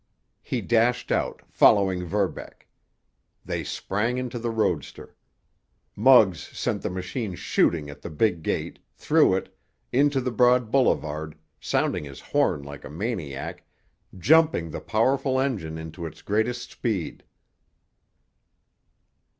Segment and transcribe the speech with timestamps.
[0.41, 2.67] He dashed out, following Verbeck.
[3.45, 5.15] They sprang into the roadster.
[5.95, 9.55] Muggs sent the machine shooting at the big gate, through it,
[9.91, 13.63] into the broad boulevard, sounding his horn like a maniac,
[14.17, 17.23] jumping the powerful engine into its greatest speed.